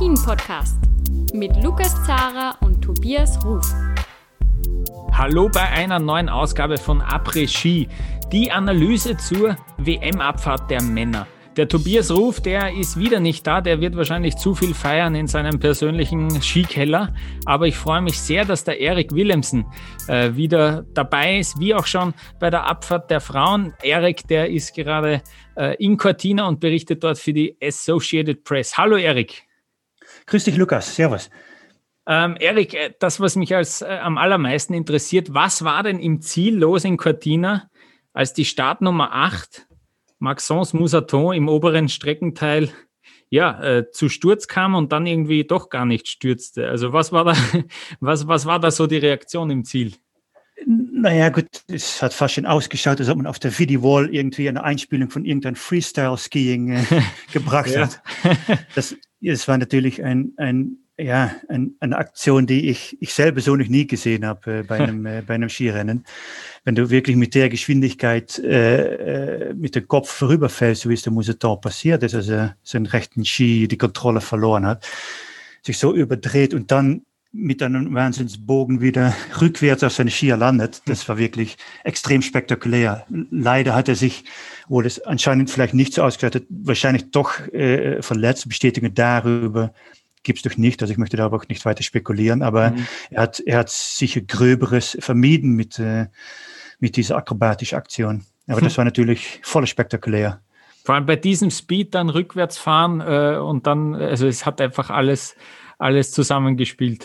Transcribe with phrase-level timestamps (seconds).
[0.00, 0.76] Après-Ski, der Alpin-Podcast
[1.34, 3.66] mit Lukas Zara und Tobias Ruf.
[5.12, 7.86] Hallo bei einer neuen Ausgabe von Après-Ski,
[8.32, 11.26] die Analyse zur WM-Abfahrt der Männer.
[11.56, 13.60] Der Tobias Ruf, der ist wieder nicht da.
[13.60, 17.12] Der wird wahrscheinlich zu viel feiern in seinem persönlichen Skikeller.
[17.44, 19.66] Aber ich freue mich sehr, dass der Erik Willemsen
[20.08, 23.74] äh, wieder dabei ist, wie auch schon bei der Abfahrt der Frauen.
[23.82, 25.22] Erik, der ist gerade
[25.56, 28.78] äh, in Cortina und berichtet dort für die Associated Press.
[28.78, 29.49] Hallo Erik.
[30.30, 30.94] Grüß dich, Lukas.
[30.94, 31.28] Servus.
[32.06, 36.20] Ähm, Erik, äh, das, was mich als äh, am allermeisten interessiert, was war denn im
[36.20, 37.68] Ziel los in Cortina,
[38.12, 39.66] als die Startnummer 8
[40.20, 42.70] Maxence Moussaton im oberen Streckenteil
[43.28, 46.68] ja, äh, zu Sturz kam und dann irgendwie doch gar nicht stürzte.
[46.68, 47.34] Also was war da,
[48.00, 49.94] was, was war da so die Reaktion im Ziel?
[51.00, 54.62] Naja, gut, es hat fast schon ausgeschaut, als ob man auf der Video-Wall irgendwie eine
[54.62, 56.84] Einspielung von irgendeinem Freestyle-Skiing äh,
[57.32, 58.02] gebracht hat.
[58.74, 63.56] Das, das war natürlich ein, ein ja, ein, eine Aktion, die ich, ich selber so
[63.56, 66.04] noch nie gesehen habe äh, bei, einem, äh, bei einem Skirennen.
[66.64, 71.02] Wenn du wirklich mit der Geschwindigkeit äh, äh, mit dem Kopf vorüberfällst, so wie es
[71.02, 74.86] der Museton passiert ist, also seinen rechten Ski die Kontrolle verloren hat,
[75.62, 80.82] sich so überdreht und dann mit einem Wahnsinnsbogen wieder rückwärts auf seine Skier landet.
[80.86, 83.06] Das war wirklich extrem spektakulär.
[83.30, 84.24] Leider hat er sich,
[84.68, 88.48] wo das anscheinend vielleicht nicht so ausgeschaut hat, wahrscheinlich doch äh, verletzt.
[88.48, 89.72] Bestätigung darüber
[90.22, 90.82] gibt es doch nicht.
[90.82, 92.86] Also ich möchte da aber auch nicht weiter spekulieren, aber mhm.
[93.10, 96.06] er, hat, er hat sicher Gröberes vermieden mit, äh,
[96.80, 98.24] mit dieser akrobatischen Aktion.
[98.48, 98.64] Aber mhm.
[98.64, 100.40] das war natürlich voll spektakulär.
[100.84, 104.90] Vor allem bei diesem Speed dann rückwärts fahren äh, und dann, also es hat einfach
[104.90, 105.36] alles,
[105.80, 107.04] alles zusammengespielt.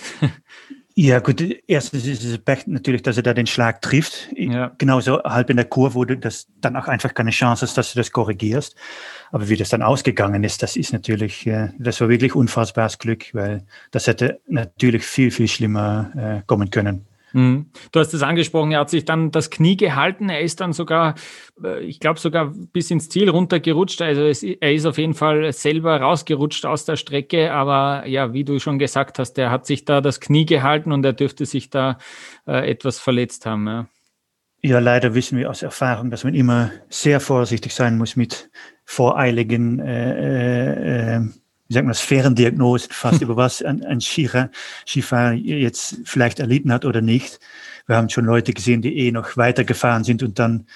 [0.98, 4.30] Ja, gut, erstens ist es Pech natürlich, dass er da den Schlag trifft.
[4.34, 4.72] Ja.
[4.78, 7.92] Genauso halb in der Kurve, wo du das dann auch einfach keine Chance hast, dass
[7.92, 8.78] du das korrigierst.
[9.34, 13.26] Aber wie das dann ausgegangen ist, das ist natürlich, äh, das war wirklich unfassbares Glück,
[13.34, 17.06] weil das hätte natürlich viel, viel schlimmer äh, kommen können.
[17.36, 17.66] Mhm.
[17.92, 20.30] Du hast es angesprochen, er hat sich dann das Knie gehalten.
[20.30, 21.16] Er ist dann sogar,
[21.62, 24.02] äh, ich glaube sogar bis ins Ziel runtergerutscht.
[24.02, 27.52] Also es, er ist auf jeden Fall selber rausgerutscht aus der Strecke.
[27.52, 31.04] Aber ja, wie du schon gesagt hast, er hat sich da das Knie gehalten und
[31.04, 31.98] er dürfte sich da
[32.48, 33.68] äh, etwas verletzt haben.
[33.68, 33.88] Ja.
[34.62, 38.50] Ja, leider wissen wir aus Erfahrung, dass man immer sehr vorsichtig sein muss mit
[38.86, 41.22] voreiligen äh, äh,
[41.68, 44.50] wie sagt man das, fast über was ein, ein Skifahrer,
[44.86, 47.40] Skifahrer jetzt vielleicht erlitten hat oder nicht.
[47.88, 50.68] Wir haben schon Leute gesehen, die eh noch weitergefahren sind und dann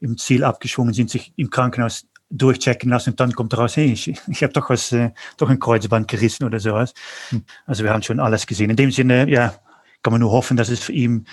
[0.00, 4.08] im Ziel abgeschwungen sind, sich im Krankenhaus durchchecken lassen und dann kommt raus, hey, ich,
[4.26, 6.94] ich habe doch was, äh, doch ein Kreuzband gerissen oder sowas.
[7.28, 7.44] Hm.
[7.66, 8.70] Also wir haben schon alles gesehen.
[8.70, 9.54] In dem Sinne, ja,
[10.02, 11.26] kann man nur hoffen, dass es für ihn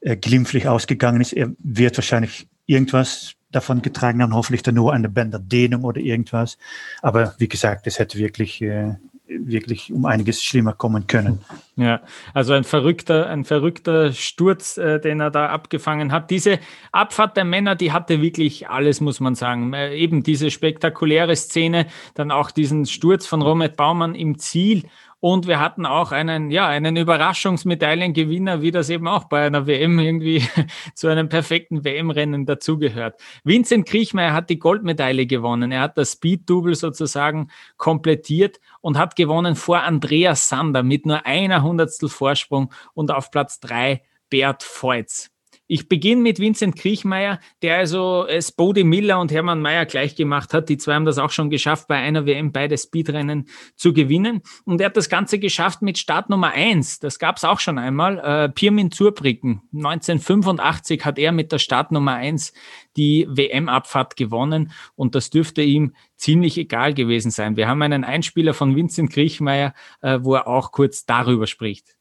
[0.00, 1.32] äh, glimpflich ausgegangen ist.
[1.32, 6.58] Er wird wahrscheinlich irgendwas davon getragen haben, hoffentlich dann nur eine Bänderdehnung oder irgendwas.
[7.02, 8.94] Aber wie gesagt, es hätte wirklich, äh,
[9.26, 11.40] wirklich um einiges schlimmer kommen können.
[11.76, 12.00] Ja,
[12.34, 16.30] also ein verrückter, ein verrückter Sturz, äh, den er da abgefangen hat.
[16.30, 16.58] Diese
[16.92, 19.72] Abfahrt der Männer, die hatte wirklich alles, muss man sagen.
[19.72, 24.84] Äh, eben diese spektakuläre Szene, dann auch diesen Sturz von Romet Baumann im Ziel
[25.20, 29.98] und wir hatten auch einen, ja, einen Überraschungsmedaillengewinner, wie das eben auch bei einer WM
[29.98, 30.42] irgendwie
[30.94, 33.20] zu einem perfekten WM-Rennen dazugehört.
[33.44, 35.72] Vincent Kriechmeier hat die Goldmedaille gewonnen.
[35.72, 41.62] Er hat das Speed-Double sozusagen komplettiert und hat gewonnen vor Andreas Sander mit nur einer
[41.62, 45.30] Hundertstel Vorsprung und auf Platz drei Bert Feutz.
[45.72, 50.52] Ich beginne mit Vincent Kriechmeier, der also es Bodie Miller und Hermann Mayer gleich gemacht
[50.52, 50.68] hat.
[50.68, 54.42] Die zwei haben das auch schon geschafft, bei einer WM beide Speedrennen zu gewinnen.
[54.64, 56.98] Und er hat das Ganze geschafft mit Start Nummer eins.
[56.98, 58.18] Das gab es auch schon einmal.
[58.18, 59.62] Äh, Pirmin Zurbricken.
[59.72, 62.52] 1985 hat er mit der Start Nummer eins
[62.96, 64.72] die WM-Abfahrt gewonnen.
[64.96, 67.56] Und das dürfte ihm ziemlich egal gewesen sein.
[67.56, 71.94] Wir haben einen Einspieler von Vincent Kriechmeier, äh, wo er auch kurz darüber spricht.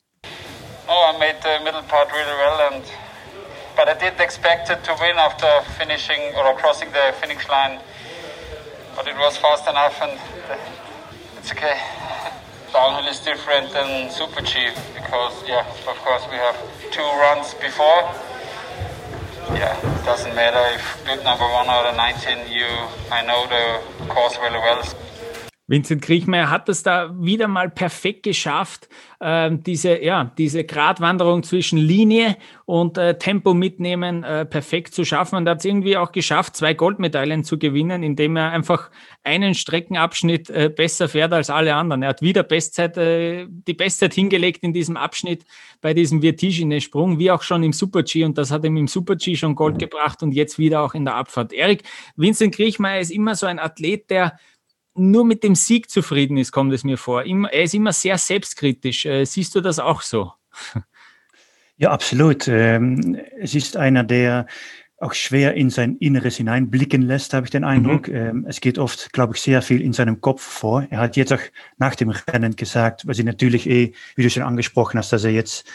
[0.88, 3.09] Oh, I made the middle part really well and
[3.90, 5.50] I didn't expect it to win after
[5.80, 7.80] finishing or crossing the finish line.
[8.96, 10.14] But it was fast enough, and
[11.38, 11.82] it's okay.
[12.72, 16.56] Downhill is different than Super G because, yeah, of course, we have
[16.92, 18.02] two runs before.
[19.58, 22.68] Yeah, it doesn't matter if bit number one of 19, you,
[23.12, 24.84] I know the course really well.
[25.70, 28.90] Vincent Kriechmeier hat es da wieder mal perfekt geschafft,
[29.20, 35.36] äh, diese, ja, diese Gratwanderung zwischen Linie und äh, Tempo mitnehmen äh, perfekt zu schaffen.
[35.36, 38.90] Und er hat es irgendwie auch geschafft, zwei Goldmedaillen zu gewinnen, indem er einfach
[39.24, 42.04] einen Streckenabschnitt äh, besser fährt als alle anderen.
[42.04, 45.44] Er hat wieder Bestzeit, äh, die Bestzeit hingelegt in diesem Abschnitt
[45.82, 48.24] bei diesem Vertigine-Sprung, wie auch schon im Super-G.
[48.24, 51.16] Und das hat ihm im Super-G schon Gold gebracht und jetzt wieder auch in der
[51.16, 51.54] Abfahrt.
[51.54, 51.84] Erik,
[52.16, 54.38] Vincent Kriechmeier ist immer so ein Athlet, der
[54.96, 57.24] nur mit dem Sieg zufrieden ist, kommt es mir vor.
[57.24, 59.06] er ist immer sehr selbstkritisch.
[59.06, 60.34] Äh, siehst du das auch so?
[61.82, 62.46] Ja, absolut.
[62.50, 64.48] Ähm, es ist einer, der
[64.98, 68.10] auch schwer in sein Inneres hineinblicken lässt, habe ich den Eindruck.
[68.10, 68.16] Mhm.
[68.16, 70.86] Ähm, es geht oft, glaube ich, sehr viel in seinem Kopf vor.
[70.90, 71.40] Er hat jetzt auch
[71.78, 75.32] nach dem Rennen gesagt, was ich natürlich eh, wie du schon angesprochen hast, dass er
[75.32, 75.66] jetzt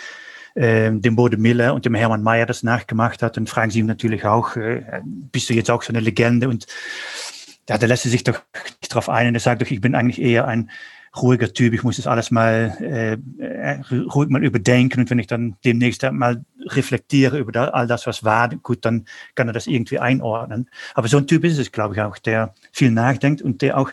[0.57, 3.39] ähm, dem Bode Miller und dem Hermann Mayer das nachgemacht hat.
[3.39, 6.49] Und fragen sie ihm natürlich auch, äh, bist du jetzt auch so eine Legende?
[6.49, 6.67] Und
[7.69, 8.41] ja, da lässt sich doch
[8.81, 9.29] nicht drauf ein.
[9.29, 10.71] Und er sagt doch, ich bin eigentlich eher ein
[11.17, 15.27] ruhiger Typ, ich muss das alles mal äh, äh, ruhig mal überdenken und wenn ich
[15.27, 19.99] dann demnächst mal reflektiere über all das, was war, gut, dann kann er das irgendwie
[19.99, 20.69] einordnen.
[20.95, 23.91] Aber so ein Typ ist es, glaube ich, auch, der viel nachdenkt und der auch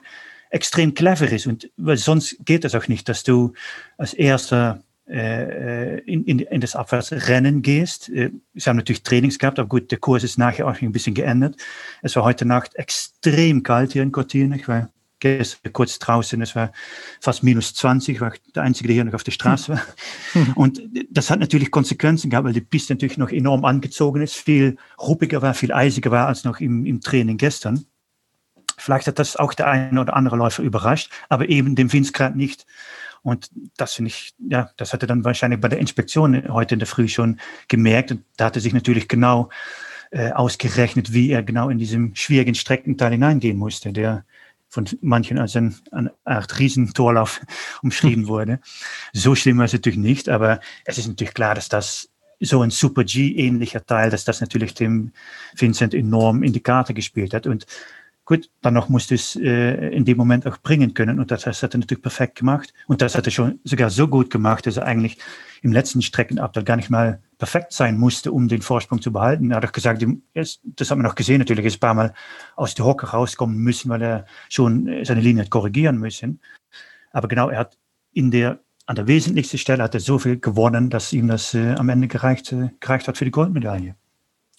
[0.49, 3.53] extrem clever ist und weil sonst geht es auch nicht, dass du
[3.97, 4.81] als erster
[5.11, 8.05] in, in, in das Abwärtsrennen gehst.
[8.05, 8.31] Sie
[8.65, 11.57] haben natürlich Trainings gehabt, aber gut, der Kurs ist nachher auch ein bisschen geändert.
[12.01, 14.55] Es war heute Nacht extrem kalt hier in Cortina.
[14.55, 14.89] Ich war
[15.21, 16.73] gestern kurz draußen, es war
[17.21, 19.81] fast minus 20, war der Einzige, der hier noch auf der Straße war.
[20.55, 24.75] Und das hat natürlich Konsequenzen gehabt, weil die Piste natürlich noch enorm angezogen ist, viel
[24.99, 27.85] ruppiger war, viel eisiger war als noch im, im Training gestern.
[28.77, 32.65] Vielleicht hat das auch der eine oder andere Läufer überrascht, aber eben dem Windsgrad nicht.
[33.23, 36.79] Und das finde ich, ja, das hat er dann wahrscheinlich bei der Inspektion heute in
[36.79, 38.11] der Früh schon gemerkt.
[38.11, 39.49] Und da hat er sich natürlich genau
[40.11, 44.25] äh, ausgerechnet, wie er genau in diesem schwierigen Streckenteil hineingehen musste, der
[44.69, 47.41] von manchen als ein, eine Art Riesentorlauf
[47.83, 48.59] umschrieben wurde.
[49.13, 52.09] So schlimm war es natürlich nicht, aber es ist natürlich klar, dass das
[52.39, 55.11] so ein Super G-ähnlicher Teil, dass das natürlich dem
[55.55, 57.45] Vincent enorm in die Karte gespielt hat.
[57.45, 57.65] Und
[58.25, 61.19] gut, dann noch musste es äh, in dem Moment auch bringen können.
[61.19, 62.73] Und das, das hat er natürlich perfekt gemacht.
[62.87, 65.17] Und das hat er schon sogar so gut gemacht, dass er eigentlich
[65.61, 69.51] im letzten Streckenabteil gar nicht mal perfekt sein musste, um den Vorsprung zu behalten.
[69.51, 72.13] Er hat auch gesagt, das hat man auch gesehen, natürlich ist ein paar Mal
[72.55, 76.39] aus der Hocke rauskommen müssen, weil er schon äh, seine Linie hat korrigieren müssen.
[77.11, 77.77] Aber genau, er hat
[78.13, 81.73] in der, an der wesentlichsten Stelle hat er so viel gewonnen, dass ihm das äh,
[81.73, 83.95] am Ende gereicht, äh, gereicht hat für die Goldmedaille.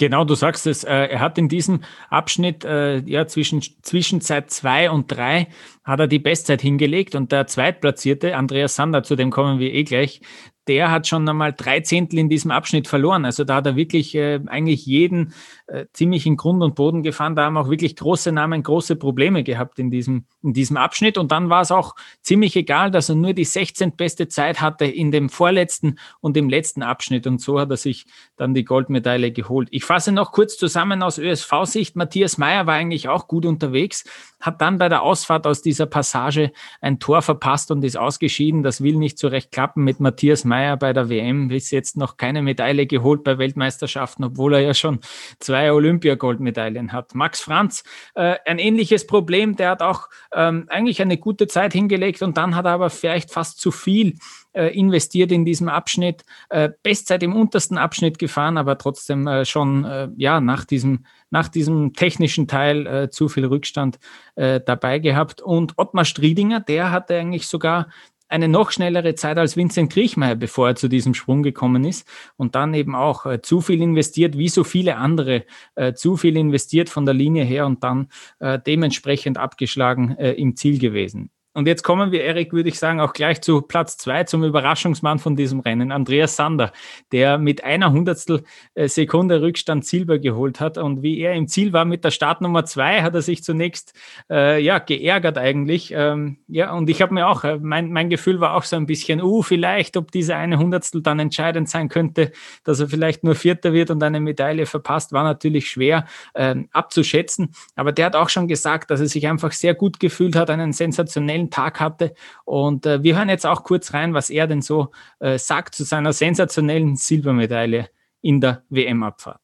[0.03, 0.83] Genau, du sagst es.
[0.83, 5.47] Äh, er hat in diesem Abschnitt äh, ja zwischen Zwischenzeit zwei und drei
[5.85, 9.85] hat er die Bestzeit hingelegt und der Zweitplatzierte, Andreas Sander, zu dem kommen wir eh
[9.85, 10.21] gleich,
[10.67, 13.25] der hat schon einmal drei Zehntel in diesem Abschnitt verloren.
[13.25, 15.35] Also da hat er wirklich äh, eigentlich jeden
[15.73, 17.35] äh, ziemlich in Grund und Boden gefahren.
[17.35, 21.17] Da haben auch wirklich große Namen große Probleme gehabt in diesem, in diesem Abschnitt.
[21.17, 23.97] Und dann war es auch ziemlich egal, dass er nur die 16.
[23.97, 27.27] beste Zeit hatte in dem vorletzten und im letzten Abschnitt.
[27.27, 28.05] Und so hat er sich
[28.37, 29.69] dann die Goldmedaille geholt.
[29.71, 31.97] Ich fasse noch kurz zusammen aus ÖSV-Sicht.
[31.97, 34.05] Matthias Meyer war eigentlich auch gut unterwegs,
[34.41, 36.53] hat dann bei der Ausfahrt aus dieser Passage
[36.83, 38.63] ein Tor verpasst und ist ausgeschieden.
[38.63, 41.49] Das will nicht so recht klappen mit Matthias Meyer bei der WM.
[41.49, 45.01] Bis jetzt noch keine Medaille geholt bei Weltmeisterschaften, obwohl er ja schon
[45.39, 47.15] zwei Olympiagoldmedaillen hat.
[47.15, 49.57] Max Franz, äh, ein ähnliches Problem.
[49.57, 53.31] Der hat auch ähm, eigentlich eine gute Zeit hingelegt und dann hat er aber vielleicht
[53.31, 54.17] fast zu viel
[54.53, 56.25] äh, investiert in diesem Abschnitt.
[56.49, 61.49] Äh, Bestzeit im untersten Abschnitt gefahren, aber trotzdem äh, schon äh, ja nach diesem nach
[61.49, 63.99] diesem technischen Teil äh, zu viel Rückstand
[64.35, 65.41] äh, dabei gehabt.
[65.41, 67.89] Und Ottmar Striedinger, der hatte eigentlich sogar
[68.33, 72.09] eine noch schnellere Zeit als Vincent Kriechmeier, bevor er zu diesem Sprung gekommen ist.
[72.37, 76.37] Und dann eben auch äh, zu viel investiert, wie so viele andere, äh, zu viel
[76.37, 78.09] investiert von der Linie her und dann
[78.41, 81.31] äh, dementsprechend abgeschlagen äh, im Ziel gewesen.
[81.55, 85.19] Und jetzt kommen wir, Erik, würde ich sagen, auch gleich zu Platz zwei, zum Überraschungsmann
[85.19, 86.73] von diesem Rennen, Andreas Sander,
[87.13, 88.43] der mit einer Hundertstel
[88.75, 90.79] äh, Sekunde Rückstand Silber geholt hat.
[90.79, 93.93] Und wie er im Ziel war mit der Startnummer zwei, hat er sich zunächst
[94.31, 95.93] äh, ja geärgert eigentlich.
[95.95, 98.87] Ähm, ja, und ich habe mir auch, äh, mein, mein Gefühl war auch so ein
[98.87, 102.33] bisschen, uh, vielleicht, ob diese eine Hundertstel dann entscheidend sein könnte,
[102.65, 107.51] dass er vielleicht nur Vierter wird und eine Medaille verpasst, war natürlich schwer ähm, abzuschätzen.
[107.77, 110.73] Aber der hat auch schon gesagt, dass er sich einfach sehr gut gefühlt hat, einen
[110.73, 112.15] sensationellen sensationellen Tag hatte.
[112.45, 115.85] Und äh, wir hören jetzt auch kurz rein, was er denn so äh, sagt zu
[115.85, 117.89] seiner sensationellen Silbermedaille
[118.23, 119.41] in der WM-Abfahrt.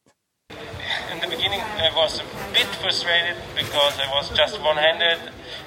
[1.12, 5.19] In the beginning I was a bit frustrated because I was just one-handed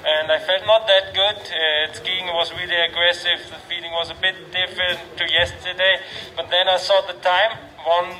[0.04, 1.38] and I felt not that good.
[1.38, 3.38] Uh, skiing was really aggressive.
[3.50, 6.00] The feeling was a bit different to yesterday.
[6.36, 8.10] But then I saw the time, one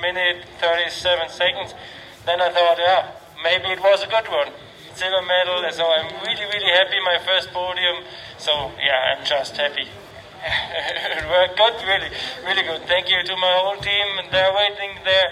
[0.00, 1.74] minute 37 seconds.
[2.26, 4.50] Then I thought, yeah, maybe it was a good one
[4.98, 5.62] silver medal.
[5.70, 6.98] So I'm really, really happy.
[7.06, 8.02] My first podium.
[8.38, 8.50] So
[8.82, 9.86] yeah, I'm just happy.
[11.18, 12.10] it worked good, really,
[12.44, 12.82] really good.
[12.90, 14.06] Thank you to my whole team.
[14.30, 15.30] They're waiting there.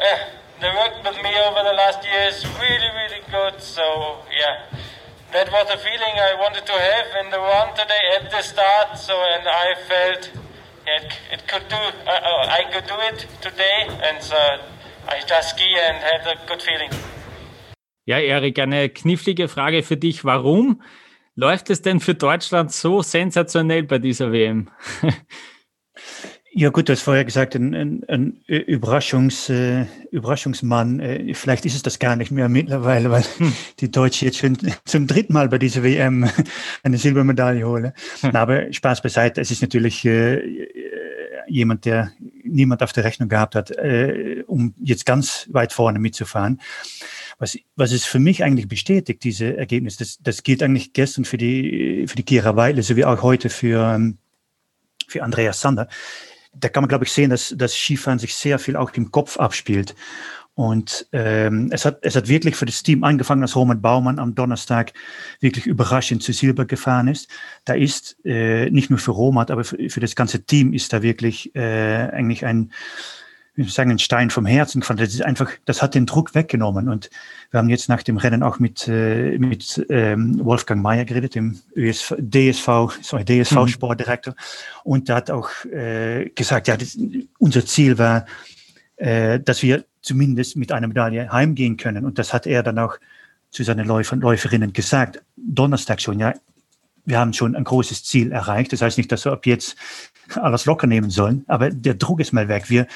[0.00, 0.18] Yeah,
[0.60, 2.44] they worked with me over the last years.
[2.56, 3.60] Really, really good.
[3.60, 4.80] So yeah,
[5.32, 8.96] that was the feeling I wanted to have in the run today at the start.
[8.98, 10.30] So and I felt
[10.86, 11.76] it, it could do.
[11.76, 14.36] Uh, I could do it today, and so
[15.08, 16.90] I just ski and had a good feeling.
[18.04, 20.24] Ja, Erik, eine knifflige Frage für dich.
[20.24, 20.82] Warum
[21.36, 24.70] läuft es denn für Deutschland so sensationell bei dieser WM?
[26.54, 31.00] Ja gut, du hast vorher gesagt, ein, ein, ein Überraschungs, äh, Überraschungsmann.
[31.00, 33.54] Äh, vielleicht ist es das gar nicht mehr mittlerweile, weil hm.
[33.80, 36.28] die Deutschen jetzt schon zum dritten Mal bei dieser WM
[36.82, 37.92] eine Silbermedaille holen.
[38.20, 38.36] Hm.
[38.36, 40.42] Aber Spaß beiseite, es ist natürlich äh,
[41.46, 42.12] jemand, der
[42.44, 46.60] niemand auf der Rechnung gehabt hat, äh, um jetzt ganz weit vorne mitzufahren.
[47.42, 51.38] Was, was es für mich eigentlich bestätigt, diese Ergebnisse, das, das gilt eigentlich gestern für
[51.38, 54.14] die, für die Kira Weile, sowie auch heute für,
[55.08, 55.88] für Andreas Sander
[56.54, 59.38] da kann man, glaube ich, sehen, dass das Skifahren sich sehr viel auch im Kopf
[59.38, 59.94] abspielt.
[60.54, 64.34] Und ähm, es, hat, es hat wirklich für das Team angefangen, dass Roman Baumann am
[64.34, 64.92] Donnerstag
[65.40, 67.30] wirklich überraschend zu Silber gefahren ist.
[67.64, 71.00] Da ist äh, nicht nur für Roman, aber für, für das ganze Team ist da
[71.00, 72.70] wirklich äh, eigentlich ein,
[73.54, 74.98] wie sagen, ein Stein vom Herzen gefallen.
[74.98, 76.88] Das ist einfach, das hat den Druck weggenommen.
[76.88, 77.10] Und
[77.50, 81.60] wir haben jetzt nach dem Rennen auch mit, äh, mit ähm, Wolfgang Mayer geredet, dem
[81.76, 82.68] ÖSV, DSV,
[83.02, 84.32] sorry, DSV-Sportdirektor.
[84.32, 84.38] Mhm.
[84.84, 86.96] Und der hat auch äh, gesagt, ja, das,
[87.38, 88.24] unser Ziel war,
[88.96, 92.06] äh, dass wir zumindest mit einer Medaille heimgehen können.
[92.06, 92.96] Und das hat er dann auch
[93.50, 95.22] zu seinen Läufern, Läuferinnen gesagt.
[95.36, 96.32] Donnerstag schon, ja,
[97.04, 98.72] wir haben schon ein großes Ziel erreicht.
[98.72, 99.76] Das heißt nicht, dass wir ab jetzt
[100.36, 102.70] alles locker nehmen sollen, aber der Druck ist mal weg.
[102.70, 102.86] Wir,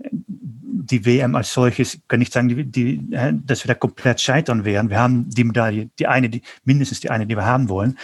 [0.00, 3.10] die WM als solches, kann ich sagen, die, die,
[3.44, 4.90] dass wir da komplett scheitern werden.
[4.90, 7.98] Wir haben die Medaille, die eine, die, mindestens die eine, die wir haben wollen.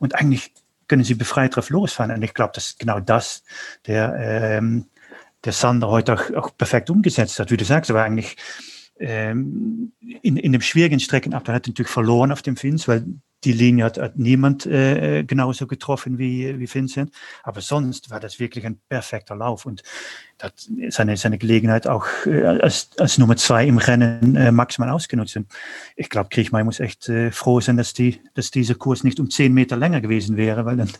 [0.00, 0.52] Und eigentlich
[0.88, 2.10] können sie befreit drauf losfahren.
[2.10, 3.44] Und ich glaube, das ist genau das,
[3.86, 4.86] der, ähm,
[5.44, 7.50] der Sander heute auch, auch perfekt umgesetzt hat.
[7.50, 8.36] Wie du sagst, aber eigentlich
[8.98, 13.04] ähm, in, in dem schwierigen Streckenabteil hat er natürlich verloren auf dem Fins, weil
[13.44, 17.12] die Linie hat, hat niemand äh, genauso getroffen wie, wie Vincent.
[17.42, 19.82] Aber sonst war das wirklich ein perfekter Lauf und
[20.42, 20.54] hat
[20.88, 25.36] seine, seine Gelegenheit auch äh, als, als Nummer zwei im Rennen äh, maximal ausgenutzt.
[25.36, 25.46] Und
[25.96, 29.30] ich glaube, Kriechmeier muss echt äh, froh sein, dass, die, dass dieser Kurs nicht um
[29.30, 30.90] zehn Meter länger gewesen wäre, weil dann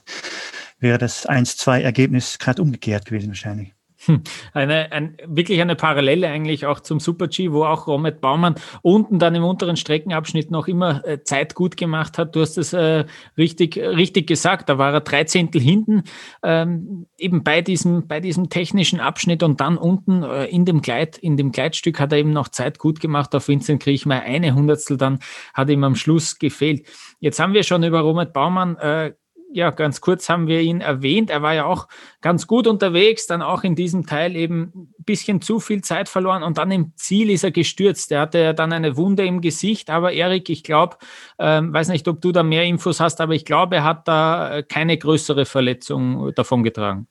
[0.78, 3.74] wäre das 1-2-Ergebnis gerade umgekehrt gewesen wahrscheinlich.
[4.06, 4.23] Hm.
[4.52, 9.34] Eine, ein, wirklich eine Parallele eigentlich auch zum Super-G, wo auch Romet Baumann unten dann
[9.34, 12.37] im unteren Streckenabschnitt noch immer äh, Zeit gut gemacht hat.
[12.37, 13.04] Du hast es äh,
[13.38, 16.04] richtig, richtig gesagt, da war er drei Zehntel hinten,
[16.42, 21.16] ähm, eben bei diesem, bei diesem technischen Abschnitt und dann unten äh, in dem Gleit,
[21.18, 24.23] in dem Gleitstück hat er eben noch Zeit gut gemacht auf Vincent Kriechmeier.
[24.23, 25.18] Eine Hundertstel dann
[25.54, 26.87] hat ihm am Schluss gefehlt.
[27.20, 29.12] Jetzt haben wir schon über Romet Baumann äh,
[29.54, 31.30] ja, ganz kurz haben wir ihn erwähnt.
[31.30, 31.87] Er war ja auch
[32.20, 36.42] ganz gut unterwegs, dann auch in diesem Teil eben ein bisschen zu viel Zeit verloren
[36.42, 38.11] und dann im Ziel ist er gestürzt.
[38.11, 40.96] Er hatte ja dann eine Wunde im Gesicht, aber Erik, ich glaube,
[41.38, 44.56] ähm, weiß nicht, ob du da mehr Infos hast, aber ich glaube, er hat da
[44.56, 47.06] äh, keine größere Verletzung davon getragen.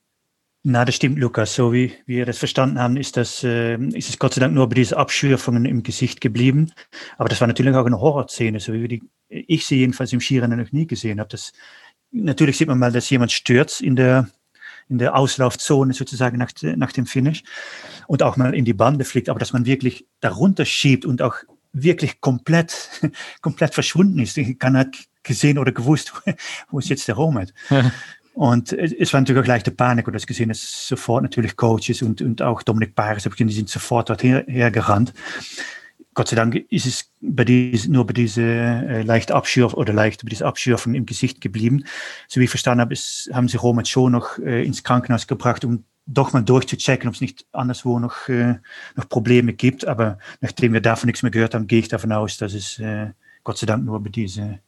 [0.65, 1.55] Na, das stimmt, Lukas.
[1.55, 4.69] So wie wir das verstanden haben, ist das, äh, ist es Gott sei Dank nur
[4.69, 6.71] bei diesen Abschürfungen im Gesicht geblieben.
[7.17, 10.57] Aber das war natürlich auch eine Horrorszene, so wie die, ich sie jedenfalls im Skirennen
[10.57, 11.27] noch nie gesehen habe.
[11.29, 11.51] Das
[12.13, 14.29] natürlich sieht man mal, dass jemand stürzt in der,
[14.87, 17.43] in der Auslaufzone sozusagen nach, nach dem Finish
[18.07, 21.35] und auch mal in die Bande fliegt, aber dass man wirklich darunter schiebt und auch
[21.73, 22.89] wirklich komplett,
[23.41, 24.39] komplett verschwunden ist.
[24.59, 26.13] Keiner hat gesehen oder gewusst,
[26.69, 27.53] wo ist jetzt der Romet.
[28.33, 32.21] Und es war natürlich auch leichte Panik und das gesehen, dass sofort natürlich Coaches und,
[32.21, 35.13] und auch Dominik Paris, die sind sofort dort her, hergerannt.
[36.13, 40.23] Gott sei Dank ist es bei dies, nur bei diese äh, leicht Abschürf oder leicht
[40.23, 41.85] bei diese Abschürfung im Gesicht geblieben.
[42.27, 45.65] So wie ich verstanden habe, ist, haben sie Roman schon noch äh, ins Krankenhaus gebracht,
[45.65, 48.55] um doch mal durchzuchecken, ob es nicht anderswo noch, äh,
[48.95, 49.85] noch Probleme gibt.
[49.85, 53.11] Aber nachdem wir davon nichts mehr gehört haben, gehe ich davon aus, dass es äh,
[53.43, 54.59] Gott sei Dank nur bei diese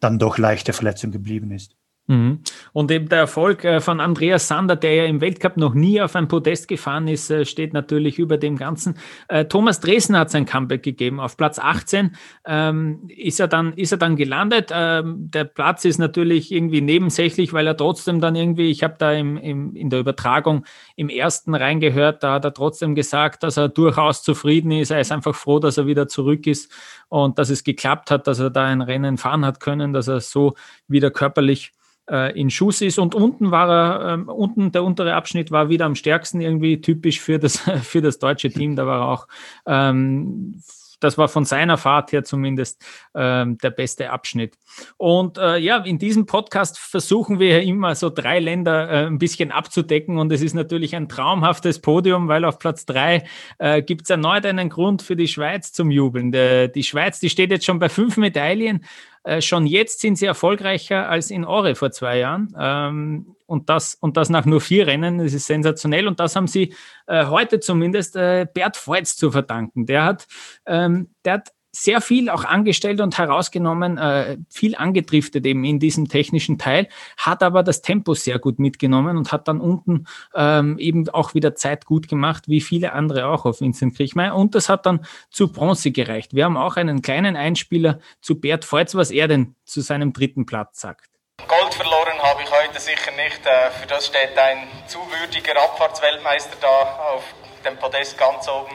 [0.00, 1.76] dann doch leichte Verletzung geblieben ist.
[2.08, 2.40] Mhm.
[2.72, 6.16] Und eben der Erfolg äh, von Andreas Sander, der ja im Weltcup noch nie auf
[6.16, 8.98] ein Podest gefahren ist, äh, steht natürlich über dem Ganzen.
[9.28, 11.20] Äh, Thomas Dresden hat sein Comeback gegeben.
[11.20, 14.70] Auf Platz 18 ähm, ist, er dann, ist er dann gelandet.
[14.74, 19.12] Ähm, der Platz ist natürlich irgendwie nebensächlich, weil er trotzdem dann irgendwie, ich habe da
[19.12, 20.64] im, im, in der Übertragung
[20.96, 24.90] im ersten reingehört, da hat er trotzdem gesagt, dass er durchaus zufrieden ist.
[24.90, 26.72] Er ist einfach froh, dass er wieder zurück ist
[27.08, 30.18] und dass es geklappt hat, dass er da ein Rennen fahren hat können, dass er
[30.18, 30.54] so
[30.88, 31.72] wieder körperlich
[32.10, 32.98] äh, in Schuss ist.
[32.98, 37.20] Und unten war er, ähm, unten der untere Abschnitt war wieder am stärksten irgendwie typisch
[37.20, 38.76] für das, für das deutsche Team.
[38.76, 39.28] Da war er auch
[39.66, 40.62] ähm,
[41.02, 44.56] das war von seiner Fahrt her zumindest ähm, der beste Abschnitt.
[44.96, 49.18] Und äh, ja, in diesem Podcast versuchen wir ja immer so drei Länder äh, ein
[49.18, 53.24] bisschen abzudecken und es ist natürlich ein traumhaftes Podium, weil auf Platz drei
[53.58, 56.30] äh, gibt es erneut einen Grund für die Schweiz zum Jubeln.
[56.30, 58.84] Der, die Schweiz, die steht jetzt schon bei fünf Medaillen.
[59.24, 62.54] Äh, schon jetzt sind sie erfolgreicher als in Ore vor zwei Jahren.
[62.58, 66.08] Ähm, und das, und das nach nur vier Rennen, das ist sensationell.
[66.08, 66.74] Und das haben sie
[67.06, 69.86] äh, heute zumindest äh, Bert Voits zu verdanken.
[69.86, 70.26] Der hat,
[70.66, 76.08] ähm, der hat sehr viel auch angestellt und herausgenommen, äh, viel angedriftet eben in diesem
[76.08, 81.08] technischen Teil, hat aber das Tempo sehr gut mitgenommen und hat dann unten ähm, eben
[81.08, 84.34] auch wieder Zeit gut gemacht, wie viele andere auch auf Vincent Kriechmeier.
[84.36, 86.34] Und das hat dann zu Bronze gereicht.
[86.34, 90.44] Wir haben auch einen kleinen Einspieler zu Bert Feutz, was er denn zu seinem dritten
[90.44, 91.08] Platz sagt.
[91.48, 93.44] Gold verloren habe ich heute sicher nicht.
[93.46, 97.24] Äh, für das steht ein zu würdiger Abfahrtsweltmeister da auf
[97.64, 98.74] dem Podest ganz oben.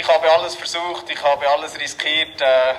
[0.00, 2.40] Ich habe alles versucht, ich habe alles riskiert.
[2.40, 2.74] Äh,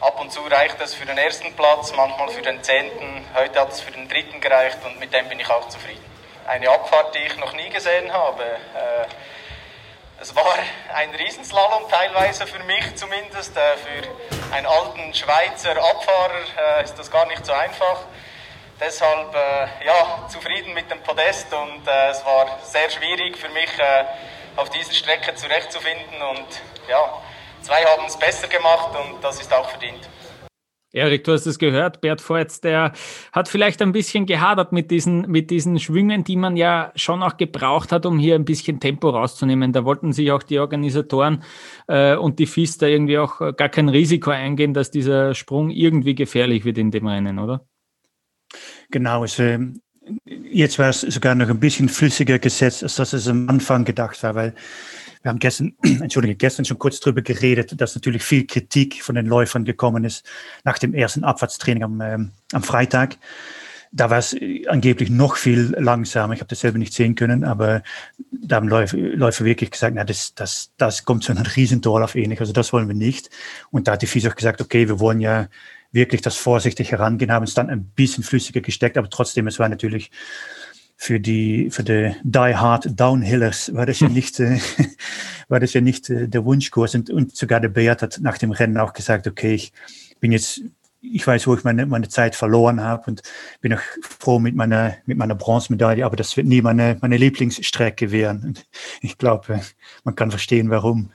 [0.00, 3.24] ab und zu reicht es für den ersten Platz, manchmal für den zehnten.
[3.32, 6.04] Heute hat es für den dritten gereicht und mit dem bin ich auch zufrieden.
[6.48, 8.42] Eine Abfahrt, die ich noch nie gesehen habe.
[8.42, 9.06] Äh,
[10.20, 10.52] es war
[10.94, 13.54] ein Riesenslalom teilweise für mich zumindest.
[13.54, 18.00] Für einen alten Schweizer Abfahrer ist das gar nicht so einfach
[18.80, 23.78] deshalb äh, ja, zufrieden mit dem Podest und äh, es war sehr schwierig für mich
[23.78, 24.04] äh,
[24.56, 27.22] auf dieser Strecke zurechtzufinden und ja,
[27.62, 30.08] zwei haben es besser gemacht und das ist auch verdient.
[30.94, 32.92] Erik, du hast es gehört, Bert Voits, der
[33.32, 37.36] hat vielleicht ein bisschen gehadert mit diesen, mit diesen Schwüngen, die man ja schon auch
[37.36, 39.72] gebraucht hat, um hier ein bisschen Tempo rauszunehmen.
[39.72, 41.42] Da wollten sich auch die Organisatoren
[41.88, 46.14] äh, und die FIS da irgendwie auch gar kein Risiko eingehen, dass dieser Sprung irgendwie
[46.14, 47.66] gefährlich wird in dem Rennen, oder?
[48.90, 49.58] Genau, es, äh,
[50.24, 54.22] jetzt war es sogar noch ein bisschen flüssiger gesetzt, als das es am Anfang gedacht
[54.22, 54.54] war, weil
[55.22, 59.26] wir haben gestern, Entschuldige, gestern schon kurz darüber geredet, dass natürlich viel Kritik von den
[59.26, 60.24] Läufern gekommen ist
[60.64, 63.16] nach dem ersten Abfahrtstraining am, ähm, am Freitag.
[63.90, 66.34] Da war es angeblich noch viel langsamer.
[66.34, 67.82] Ich habe das selber nicht sehen können, aber
[68.32, 72.16] da haben Läufer, Läufer wirklich gesagt, na, das, das, das kommt zu einem Riesentor auf
[72.16, 72.40] ähnlich.
[72.40, 73.30] Also das wollen wir nicht.
[73.70, 75.46] Und da hat die FIS auch gesagt, okay, wir wollen ja
[75.94, 79.68] wirklich das vorsichtig herangehen, haben es dann ein bisschen flüssiger gesteckt, aber trotzdem, es war
[79.68, 80.10] natürlich
[80.96, 84.58] für die, für die Die Hard Downhillers war das ja nicht, äh,
[85.48, 88.50] war das ja nicht äh, der Wunschkurs und, und sogar der Beat hat nach dem
[88.50, 89.72] Rennen auch gesagt, okay, ich
[90.20, 90.62] bin jetzt,
[91.00, 93.22] ich weiß, wo ich meine, meine Zeit verloren habe und
[93.60, 98.10] bin auch froh mit meiner, mit meiner Bronzemedaille, aber das wird nie meine, meine Lieblingsstrecke
[98.10, 98.42] werden.
[98.44, 98.66] Und
[99.02, 99.60] ich glaube,
[100.04, 101.10] man kann verstehen, warum.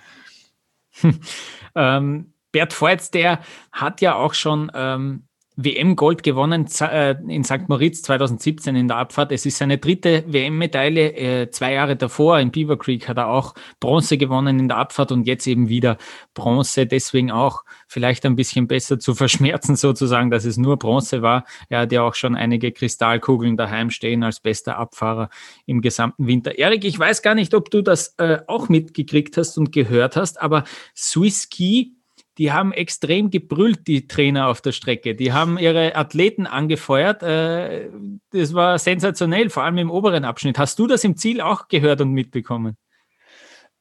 [1.76, 3.40] ähm, Bert Voits, der
[3.72, 5.24] hat ja auch schon ähm,
[5.62, 7.68] WM-Gold gewonnen äh, in St.
[7.68, 9.34] Moritz 2017 in der Abfahrt.
[9.34, 11.14] Es ist seine dritte WM-Medaille.
[11.14, 15.12] Äh, zwei Jahre davor in Beaver Creek hat er auch Bronze gewonnen in der Abfahrt
[15.12, 15.98] und jetzt eben wieder
[16.34, 16.86] Bronze.
[16.86, 21.44] Deswegen auch vielleicht ein bisschen besser zu verschmerzen sozusagen, dass es nur Bronze war.
[21.68, 25.30] Er hat ja auch schon einige Kristallkugeln daheim stehen als bester Abfahrer
[25.66, 26.58] im gesamten Winter.
[26.58, 30.42] Erik, ich weiß gar nicht, ob du das äh, auch mitgekriegt hast und gehört hast,
[30.42, 30.64] aber
[30.96, 31.99] Swiss Ski
[32.40, 35.14] die haben extrem gebrüllt, die Trainer auf der Strecke.
[35.14, 37.22] Die haben ihre Athleten angefeuert.
[37.22, 37.90] Äh,
[38.32, 40.58] das war sensationell, vor allem im oberen Abschnitt.
[40.58, 42.78] Hast du das im Ziel auch gehört und mitbekommen?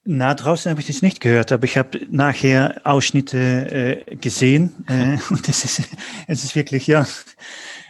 [0.04, 5.18] Na, draußen habe ich das nicht gehört, aber ich habe nachher Ausschnitte äh, gesehen äh,
[5.30, 5.82] und es ist,
[6.26, 7.06] es ist wirklich, ja,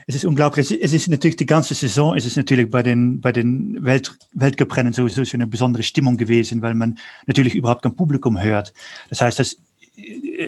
[0.06, 0.70] es ist unglaublich.
[0.82, 4.92] Es ist natürlich die ganze Saison, es ist natürlich bei den, bei den Welt, Weltcuprennen
[4.92, 8.72] sowieso so eine besondere Stimmung gewesen, weil man natürlich überhaupt kein Publikum hört.
[9.10, 9.58] Das heißt, das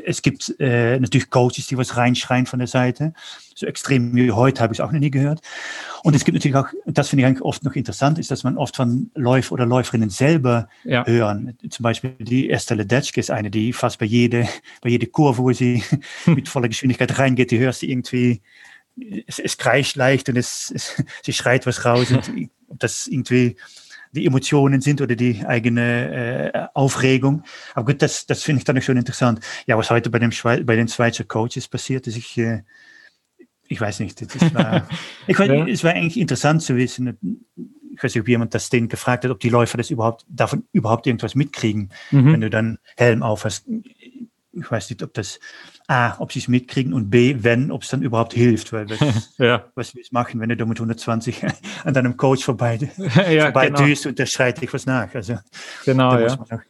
[0.04, 3.12] es gibt äh, natürlich Coaches, die was reinschreien von der Seite.
[3.54, 5.40] So extrem wie heute habe ich es auch noch nie gehört.
[6.02, 8.56] Und es gibt natürlich auch, das finde ich eigentlich oft noch interessant, ist, dass man
[8.56, 11.04] oft von Läufer oder Läuferinnen selber ja.
[11.06, 11.58] hören.
[11.68, 14.48] Zum Beispiel die Esther Ledetschke ist eine, die fast bei jede,
[14.82, 15.82] bei jede Kurve, wo sie
[16.26, 18.40] mit voller Geschwindigkeit reingeht, die hörst du irgendwie,
[19.26, 23.56] es, es kreischt leicht und es, es, sie schreit was raus und das irgendwie
[24.12, 27.44] die Emotionen sind oder die eigene äh, Aufregung.
[27.74, 29.40] Aber gut, das, das finde ich dann schon interessant.
[29.66, 32.62] Ja, was heute bei, dem Schwe bei den Schweizer Coaches passiert ist, ich, äh,
[33.68, 34.20] ich weiß nicht.
[34.20, 34.88] Das war,
[35.26, 35.66] ich ja.
[35.66, 37.46] Es war eigentlich interessant zu wissen.
[37.92, 40.64] Ich weiß nicht, ob jemand das denen gefragt hat, ob die Läufer das überhaupt, davon
[40.72, 42.32] überhaupt irgendwas mitkriegen, mhm.
[42.32, 43.66] wenn du dann Helm auf hast.
[44.52, 45.38] Ich weiß nicht, ob das
[45.90, 49.34] A, ob sie es mitkriegen und B, wenn, ob es dann überhaupt hilft, weil was,
[49.38, 49.64] ja.
[49.74, 51.44] was wir machen, wenn du da mit 120
[51.84, 52.78] an deinem Coach vorbei,
[53.30, 53.84] ja, vorbei genau.
[53.84, 55.12] düst und der schreit dich was nach.
[55.14, 55.38] Also,
[55.84, 56.36] genau, ja.
[56.36, 56.62] Man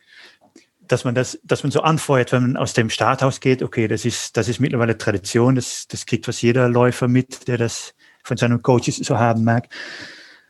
[0.89, 4.05] dass man das, dass man so anfeuert, wenn man aus dem Starthaus geht, okay, das
[4.05, 8.37] ist, das ist mittlerweile Tradition, das, das kriegt was jeder Läufer mit, der das von
[8.37, 9.69] seinem Coach so haben mag.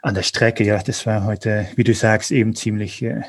[0.01, 3.21] An der Strecke, ja, das war heute, wie du sagst, eben ziemlich, äh,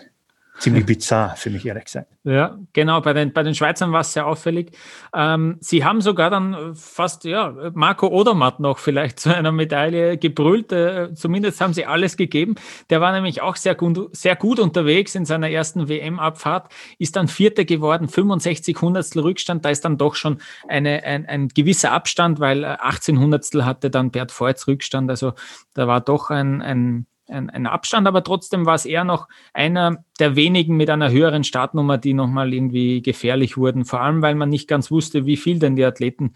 [0.61, 2.07] ziemlich bizarr für mich, ehrlich gesagt.
[2.23, 3.01] Ja, genau.
[3.01, 4.71] Bei den, bei den Schweizern war es sehr auffällig.
[5.13, 10.71] Ähm, sie haben sogar dann fast, ja, Marco Odermatt noch vielleicht zu einer Medaille gebrüllt.
[10.71, 12.55] Äh, zumindest haben sie alles gegeben.
[12.89, 17.27] Der war nämlich auch sehr gut, sehr gut unterwegs in seiner ersten WM-Abfahrt, ist dann
[17.27, 19.65] Vierter geworden, 65 Hundertstel Rückstand.
[19.65, 23.89] Da ist dann doch schon eine, ein, ein gewisser Abstand, weil 18 äh, Hundertstel hatte
[23.89, 25.09] dann Bert Voits Rückstand.
[25.09, 25.33] Also
[25.73, 30.03] da war doch ein, ein ein, ein, Abstand, aber trotzdem war es eher noch einer
[30.19, 34.49] der wenigen mit einer höheren Startnummer, die nochmal irgendwie gefährlich wurden, vor allem weil man
[34.49, 36.33] nicht ganz wusste, wie viel denn die Athleten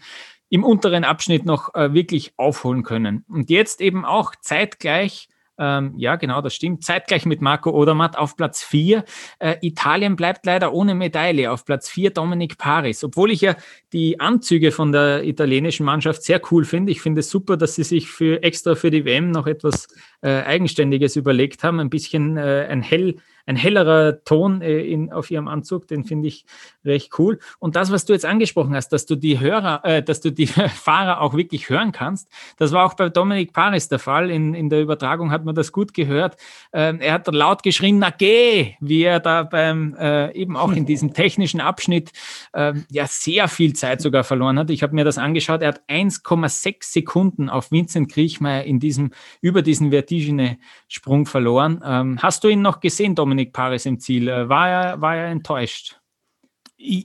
[0.48, 3.24] im unteren Abschnitt noch äh, wirklich aufholen können.
[3.28, 6.84] Und jetzt eben auch zeitgleich ähm, ja, genau, das stimmt.
[6.84, 9.04] Zeitgleich mit Marco Odermatt auf Platz 4.
[9.38, 11.50] Äh, Italien bleibt leider ohne Medaille.
[11.50, 13.02] Auf Platz 4 Dominik Paris.
[13.04, 13.56] Obwohl ich ja
[13.92, 16.92] die Anzüge von der italienischen Mannschaft sehr cool finde.
[16.92, 19.88] Ich finde es super, dass sie sich für extra für die WM noch etwas
[20.20, 21.80] äh, Eigenständiges überlegt haben.
[21.80, 23.16] Ein bisschen äh, ein hell
[23.46, 26.44] ein hellerer Ton äh, in, auf ihrem Anzug, den finde ich
[26.84, 27.38] recht cool.
[27.60, 30.46] Und das, was du jetzt angesprochen hast, dass du die Hörer, äh, dass du die
[30.46, 34.30] Fahrer auch wirklich hören kannst, das war auch bei Dominik Paris der Fall.
[34.30, 36.36] In, in der Übertragung hat man das gut gehört.
[36.72, 40.84] Ähm, er hat laut geschrien, na geh, wie er da beim äh, eben auch in
[40.86, 42.10] diesem technischen Abschnitt
[42.52, 44.70] äh, ja sehr viel Zeit sogar verloren hat.
[44.70, 45.62] Ich habe mir das angeschaut.
[45.62, 51.80] Er hat 1,6 Sekunden auf Vincent Kriechmeier in diesem über diesen Vertigine-Sprung verloren.
[51.84, 53.35] Ähm, hast du ihn noch gesehen, Dominik?
[53.36, 54.28] Dominik Paris im Ziel.
[54.28, 56.00] Äh, war er, war er enttäuscht?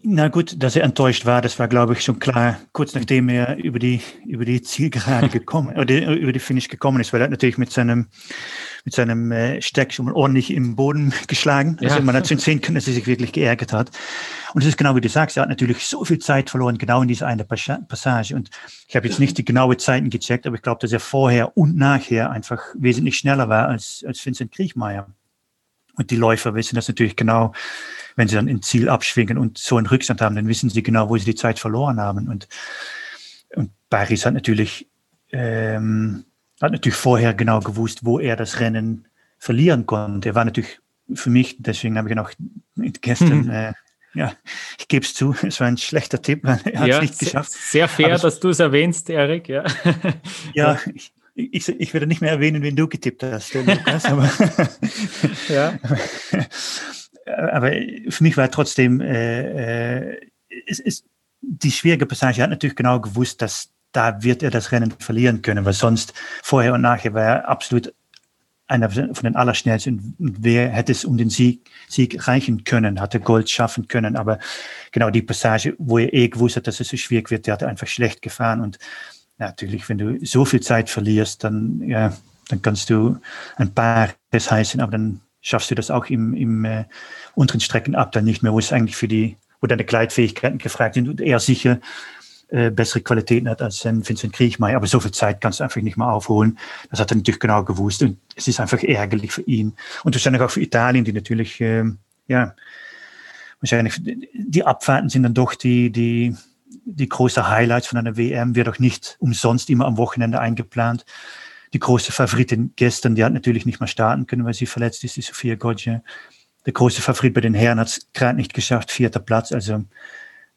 [0.03, 3.57] Na gut, dass er enttäuscht war, das war, glaube ich, schon klar, kurz nachdem er
[3.57, 7.57] über die, über die Zielgerade gekommen, oder über die Finish gekommen ist, weil er natürlich
[7.57, 8.07] mit seinem,
[8.85, 11.77] mit seinem äh, Steck schon ordentlich im Boden geschlagen.
[11.81, 11.89] Ja.
[11.89, 13.91] Also man hat schon sehen können, dass er sich wirklich geärgert hat.
[14.53, 17.01] Und es ist genau wie du sagst, er hat natürlich so viel Zeit verloren, genau
[17.01, 18.35] in dieser eine Passage.
[18.35, 18.49] Und
[18.87, 21.75] ich habe jetzt nicht die genaue Zeiten gecheckt, aber ich glaube, dass er vorher und
[21.75, 25.07] nachher einfach wesentlich schneller war als, als Vincent Kriechmeier.
[25.95, 27.53] Und die Läufer wissen das natürlich genau,
[28.15, 31.09] wenn sie dann ins Ziel abschwingen und so einen Rückstand haben, dann wissen sie genau,
[31.09, 32.27] wo sie die Zeit verloren haben.
[32.27, 32.47] Und,
[33.55, 34.87] und Paris hat natürlich,
[35.31, 36.25] ähm,
[36.61, 40.29] hat natürlich vorher genau gewusst, wo er das Rennen verlieren konnte.
[40.29, 40.79] Er war natürlich
[41.13, 42.31] für mich, deswegen habe ich ihn auch
[43.01, 43.49] gestern, mhm.
[43.49, 43.73] äh,
[44.13, 44.33] ja,
[44.77, 47.51] ich gebe es zu, es war ein schlechter Tipp, er hat ja, es nicht geschafft.
[47.51, 49.47] Sehr fair, dass du es erwähnst, Erik.
[49.47, 49.63] Ja,
[50.53, 51.13] ja ich,
[51.51, 54.29] ich, ich werde nicht mehr erwähnen, wen du getippt hast, Lukas, aber,
[55.49, 55.73] ja.
[57.51, 57.71] aber
[58.09, 60.19] für mich war trotzdem, äh, äh,
[60.67, 61.05] es ist,
[61.41, 65.65] die schwierige Passage hat natürlich genau gewusst, dass da wird er das Rennen verlieren können,
[65.65, 67.93] weil sonst vorher und nachher war er absolut
[68.71, 70.15] einer von den Allerschnellsten.
[70.17, 74.15] Und wer hätte es um den Sieg, Sieg reichen können, hatte Gold schaffen können.
[74.15, 74.39] Aber
[74.91, 77.63] genau die Passage, wo er eh gewusst hat, dass es so schwierig wird, der hat
[77.63, 78.61] einfach schlecht gefahren.
[78.61, 78.79] Und
[79.47, 82.15] natürlich, wenn du so viel Zeit verlierst, dann, ja,
[82.49, 83.17] dann kannst du
[83.57, 86.85] ein paar das heißen, aber dann schaffst du das auch im, im äh,
[87.35, 90.95] unteren Strecken ab, dann nicht mehr, wo es eigentlich für die, wo deine Gleitfähigkeiten gefragt
[90.95, 91.79] sind und eher sicher
[92.49, 94.75] äh, bessere Qualitäten hat als ein Vincent Kriechmeier.
[94.75, 96.59] Aber so viel Zeit kannst du einfach nicht mehr aufholen.
[96.89, 99.73] Das hat er natürlich genau gewusst und es ist einfach ärgerlich für ihn.
[100.03, 101.85] Und wahrscheinlich auch für Italien, die natürlich, äh,
[102.27, 102.55] ja,
[103.59, 106.35] wahrscheinlich, die Abfahrten sind dann doch die, die,
[106.93, 111.05] die große Highlights von einer WM wird auch nicht umsonst immer am Wochenende eingeplant.
[111.73, 115.15] Die große Favoritin gestern, die hat natürlich nicht mehr starten können, weil sie verletzt ist,
[115.15, 116.03] die Sophia Goggia.
[116.65, 119.51] Der große Favorit bei den Herren hat es gerade nicht geschafft, vierter Platz.
[119.51, 119.83] Also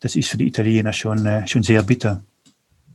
[0.00, 2.24] das ist für die Italiener schon, äh, schon sehr bitter.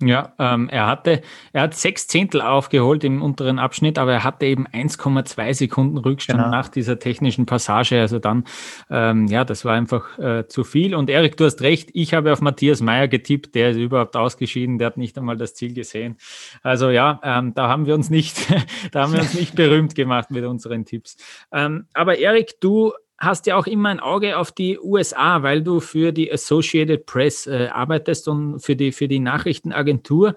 [0.01, 4.45] Ja, ähm, er hatte, er hat sechs Zehntel aufgeholt im unteren Abschnitt, aber er hatte
[4.45, 6.51] eben 1,2 Sekunden Rückstand genau.
[6.51, 7.99] nach dieser technischen Passage.
[7.99, 8.45] Also dann,
[8.89, 10.95] ähm, ja, das war einfach äh, zu viel.
[10.95, 14.77] Und Erik, du hast recht, ich habe auf Matthias Meyer getippt, der ist überhaupt ausgeschieden,
[14.77, 16.17] der hat nicht einmal das Ziel gesehen.
[16.63, 18.38] Also ja, ähm, da haben wir uns nicht,
[18.93, 21.17] da haben wir uns nicht berühmt gemacht mit unseren Tipps.
[21.51, 25.79] Ähm, aber Erik, du hast ja auch immer ein Auge auf die USA, weil du
[25.79, 30.36] für die Associated Press äh, arbeitest und für die, für die Nachrichtenagentur.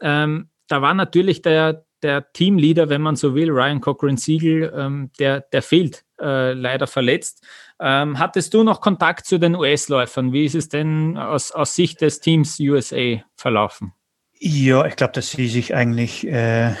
[0.00, 5.10] Ähm, da war natürlich der, der Teamleader, wenn man so will, Ryan Cochran Siegel, ähm,
[5.18, 7.44] der, der fehlt äh, leider verletzt.
[7.80, 10.32] Ähm, hattest du noch Kontakt zu den US-Läufern?
[10.32, 13.92] Wie ist es denn aus, aus Sicht des Teams USA verlaufen?
[14.38, 16.74] Ja, ich glaube, dass sie sich eigentlich äh,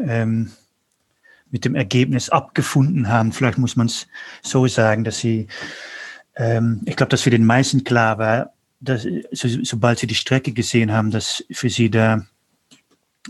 [0.00, 0.52] ähm,
[1.50, 3.32] mit dem Ergebnis abgefunden haben.
[3.32, 4.06] Vielleicht muss man es
[4.42, 5.46] so sagen, dass sie,
[6.36, 10.52] ähm, ich glaube, dass für den meisten klar war, dass so, sobald sie die Strecke
[10.52, 12.26] gesehen haben, dass für sie da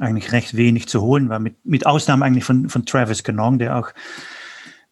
[0.00, 3.76] eigentlich recht wenig zu holen war, mit, mit Ausnahme eigentlich von, von Travis Canong, der
[3.76, 3.92] auch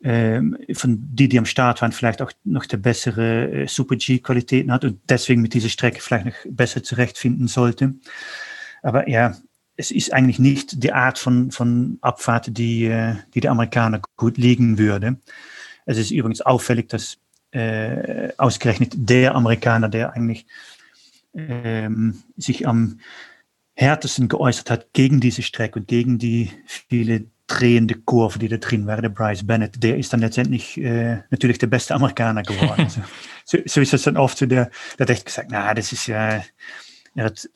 [0.02, 4.84] ähm, von die, die am Start waren, vielleicht auch noch der bessere äh, Super-G-Qualitäten hat
[4.84, 7.94] und deswegen mit dieser Strecke vielleicht noch besser zurechtfinden sollte.
[8.82, 9.34] Aber ja,
[9.76, 14.38] es ist eigentlich nicht die Art von, von Abfahrt, die, äh, die der Amerikaner gut
[14.38, 15.16] liegen würde.
[15.86, 17.18] Es ist übrigens auffällig, dass
[17.50, 20.46] äh, ausgerechnet der Amerikaner, der eigentlich
[21.34, 23.00] ähm, sich am
[23.74, 28.86] härtesten geäußert hat gegen diese Strecke und gegen die viele drehende Kurve, die da drin
[28.86, 32.80] war, der Bryce Bennett, der ist dann letztendlich äh, natürlich der beste Amerikaner geworden.
[32.84, 33.00] also,
[33.44, 36.06] so, so, ist es dann oft so, der, der hat echt gesagt, na, das ist
[36.06, 36.42] ja,
[37.14, 37.48] er hat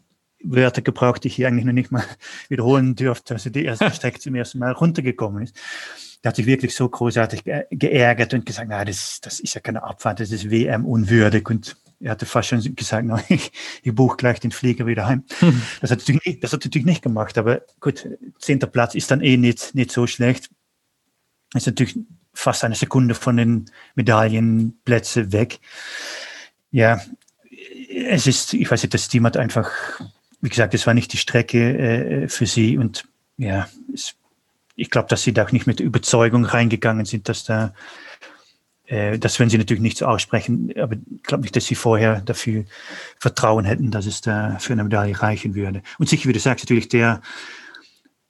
[0.42, 2.05] Wörter gebraucht, die ich hier eigentlich noch nicht mal
[2.48, 3.35] wiederholen dürfte.
[3.35, 5.57] Also die erste Strecke zum ersten Mal runtergekommen ist.
[6.22, 9.83] der hat sich wirklich so großartig geärgert und gesagt, na, das, das ist ja keine
[9.83, 14.16] Abfahrt, das ist WM unwürdig und er hatte fast schon gesagt, na, ich, ich buche
[14.16, 15.24] gleich den Flieger wieder heim.
[15.40, 15.62] Mhm.
[15.81, 19.20] Das, hat natürlich nicht, das hat natürlich nicht gemacht, aber gut, zehnter Platz ist dann
[19.20, 20.51] eh nicht, nicht so schlecht.
[21.55, 21.98] Ist natürlich
[22.35, 25.59] fast eine Sekunde von den Medaillenplätzen weg.
[26.70, 27.01] Ja,
[27.88, 29.70] es ist, ich weiß nicht, das Team hat einfach,
[30.40, 33.05] wie gesagt, es war nicht die Strecke äh, für sie und
[33.37, 34.14] ja, es,
[34.77, 37.74] ich glaube, dass sie da auch nicht mit Überzeugung reingegangen sind, dass da,
[38.87, 42.20] äh, das werden sie natürlich nicht so aussprechen, aber ich glaube nicht, dass sie vorher
[42.20, 42.64] dafür
[43.18, 45.83] Vertrauen hätten, dass es da für eine Medaille reichen würde.
[45.98, 47.20] Und sicher, wie du sagst, natürlich der,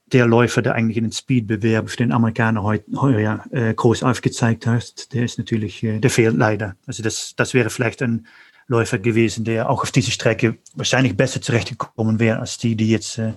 [0.06, 4.66] der Läufer, der eigentlich in den Speedbewerb für den Amerikaner heute heuer äh, groß aufgezeigt
[4.66, 6.76] hat, der ist natürlich, äh, der fehlt leider.
[6.86, 8.26] Also das, das wäre vielleicht ein
[8.68, 13.18] Läufer gewesen, der auch auf diese Strecke wahrscheinlich besser zurechtgekommen wäre als die, die jetzt
[13.18, 13.32] äh,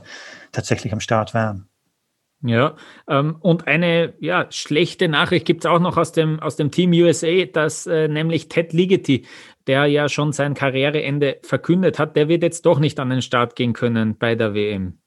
[0.52, 1.68] tatsächlich am Start waren.
[2.44, 2.76] Ja,
[3.08, 6.92] ähm, und eine ja, schlechte Nachricht gibt es auch noch aus dem, aus dem Team
[6.92, 9.26] USA, dass äh, nämlich Ted Ligeti,
[9.68, 13.56] der ja schon sein Karriereende verkündet hat, der wird jetzt doch nicht an den Start
[13.56, 14.98] gehen können bei der WM.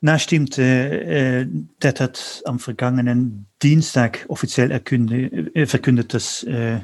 [0.00, 0.58] Na, stimmt.
[0.58, 1.46] Äh, äh,
[1.78, 6.80] Ted hat am vergangenen Dienstag offiziell erkünde, äh, verkündet, dass äh,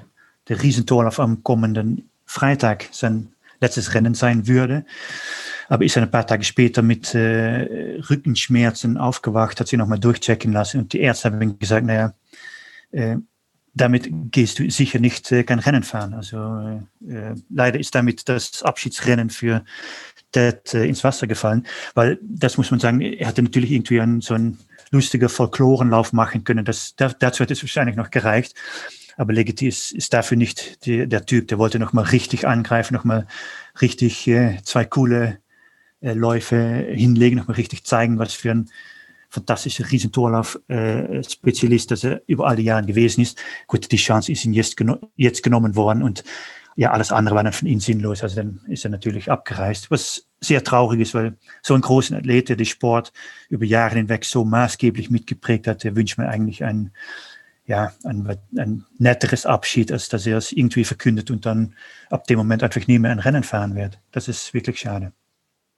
[0.49, 4.85] der Riesentorlauf am kommenden Freitag sein letztes Rennen sein würde.
[5.69, 10.81] Aber ist ein paar Tage später mit äh, Rückenschmerzen aufgewacht, hat sie nochmal durchchecken lassen
[10.81, 12.15] und die Ärzte haben gesagt, naja,
[12.93, 13.17] äh,
[13.75, 16.15] damit gehst du sicher nicht äh, kein Rennen fahren.
[16.15, 16.83] Also
[17.51, 19.65] leider ist damit das Abschiedsrennen für
[20.33, 24.35] Ted ins Wasser gefallen, weil das muss man sagen, er hatte natürlich irgendwie einen, so
[24.35, 24.59] einen
[24.91, 26.65] lustiger Folklorenlauf machen können.
[26.65, 28.55] Das, dazu hat es wahrscheinlich noch gereicht.
[29.17, 31.49] Aber Legiti ist, ist dafür nicht die, der Typ.
[31.49, 33.27] Der wollte nochmal richtig angreifen, nochmal
[33.81, 35.39] richtig äh, zwei coole
[36.01, 38.71] äh, Läufe hinlegen, nochmal richtig zeigen, was für ein
[39.31, 43.39] fantastischer Riesentorlauf-Spezialist, äh, dass er über all die Jahre gewesen ist.
[43.67, 46.25] Gut, die Chance ist ihm jetzt, geno jetzt genommen worden und
[46.77, 48.23] ja, alles andere war dann von ihm sinnlos.
[48.23, 52.51] Also dann ist er natürlich abgereist, was sehr traurig ist, weil so ein großer Athlet,
[52.51, 53.13] der den Sport
[53.49, 56.93] über Jahre hinweg so maßgeblich mitgeprägt hat, der wünscht mir eigentlich einen
[57.67, 61.75] ja, ein, ein netteres Abschied, als dass er es irgendwie verkündet und dann
[62.11, 64.01] ab dem Moment einfach nie mehr ein Rennen fahren wird.
[64.13, 65.13] Das ist wirklich schade.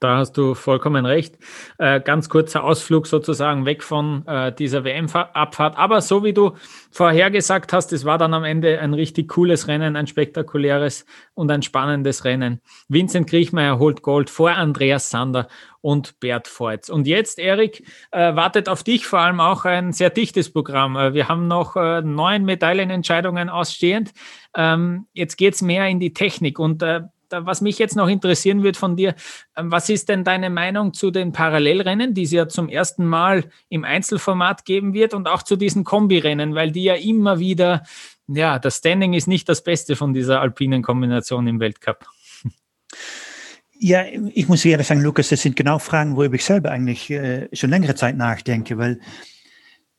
[0.01, 1.39] Da hast du vollkommen recht.
[1.79, 5.77] Äh, ganz kurzer Ausflug sozusagen weg von äh, dieser WM-Abfahrt.
[5.77, 6.53] Aber so wie du
[6.93, 11.51] vorher gesagt hast, es war dann am Ende ein richtig cooles Rennen, ein spektakuläres und
[11.51, 12.61] ein spannendes Rennen.
[12.89, 15.49] Vincent Kriechmeier holt Gold vor Andreas Sander
[15.81, 16.91] und Bert Voits.
[16.91, 20.97] Und jetzt, Erik, äh, wartet auf dich vor allem auch ein sehr dichtes Programm.
[20.97, 24.13] Äh, wir haben noch äh, neun Medaillenentscheidungen ausstehend.
[24.55, 28.77] Ähm, jetzt geht's mehr in die Technik und äh, was mich jetzt noch interessieren wird
[28.77, 29.15] von dir,
[29.57, 33.45] ähm, was ist denn deine Meinung zu den Parallelrennen, die es ja zum ersten Mal
[33.69, 37.85] im Einzelformat geben wird und auch zu diesen Kombirennen, weil die ja immer wieder,
[38.27, 42.07] ja, das Standing ist nicht das Beste von dieser alpinen Kombination im Weltcup.
[43.81, 47.49] Ja, ich muss ehrlich sagen, Lukas, das sind genau Fragen, worüber ich selber eigentlich äh,
[47.53, 48.99] schon längere Zeit nachdenke, weil,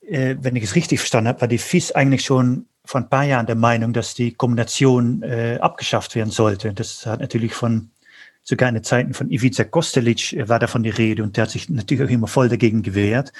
[0.09, 3.23] äh, wenn ich es richtig verstanden habe, war die FIS eigentlich schon vor ein paar
[3.23, 6.73] Jahren der Meinung, dass die Kombination äh, abgeschafft werden sollte.
[6.73, 7.91] Das hat natürlich von
[8.43, 11.51] sogar in den Zeiten von Ivica Kostelic äh, war davon die Rede und der hat
[11.51, 13.31] sich natürlich auch immer voll dagegen gewehrt.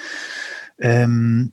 [0.78, 1.52] Ähm,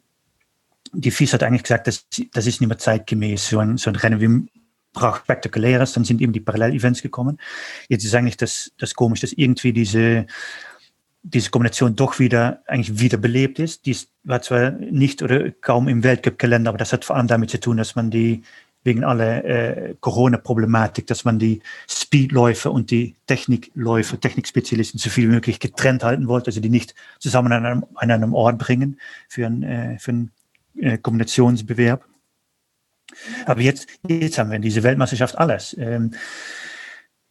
[0.93, 3.49] die FIS hat eigentlich gesagt, das, das ist nicht mehr zeitgemäß.
[3.49, 4.49] So ein, so ein Rennen wie
[4.93, 7.37] braucht spektakuläres, dann sind eben die Parallelevents gekommen.
[7.87, 10.25] Jetzt ist eigentlich das, das komisch, dass irgendwie diese
[11.33, 13.85] diese Kombination doch wieder eigentlich wiederbelebt ist.
[13.85, 17.59] Die war zwar nicht oder kaum im Weltcup-Kalender, aber das hat vor allem damit zu
[17.59, 18.43] tun, dass man die
[18.83, 25.33] wegen aller äh, Corona-Problematik, dass man die Speedläufer und die Technikläufer, Technikspezialisten so viel wie
[25.33, 29.45] möglich getrennt halten wollte, also die nicht zusammen an einem, an einem Ort bringen für
[29.45, 30.31] einen, äh, für einen
[30.77, 32.05] äh, Kombinationsbewerb.
[33.45, 35.75] Aber jetzt, jetzt haben wir in dieser Weltmeisterschaft alles.
[35.77, 36.11] Ähm,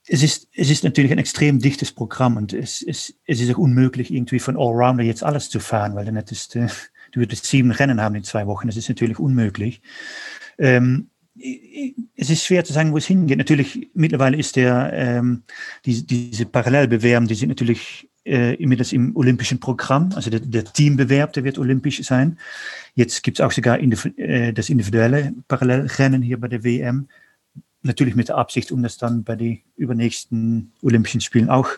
[0.08, 3.58] es ist, es ist natürlich ein extrem dichtes Programm und es, es, es ist auch
[3.58, 6.68] unmöglich, irgendwie von Allrounder jetzt alles zu fahren, weil dann hättest äh,
[7.12, 8.68] du würdest sieben Rennen haben in zwei Wochen.
[8.68, 9.82] Das ist natürlich unmöglich.
[10.58, 11.08] Ähm,
[12.16, 13.36] es ist schwer zu sagen, wo es hingeht.
[13.36, 15.42] Natürlich, mittlerweile ist der, ähm,
[15.84, 20.12] die, diese Parallelbewerben, die sind natürlich äh, im olympischen Programm.
[20.14, 22.38] Also der, der Teambewerb, der wird olympisch sein.
[22.94, 27.08] Jetzt gibt es auch sogar äh, das individuelle Parallelrennen hier bei der WM
[27.82, 31.68] natürlich mit der Absicht, um das dann bei den übernächsten Olympischen Spielen auch